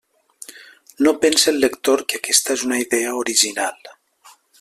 [1.07, 3.93] No pense el lector que aquesta és una idea original.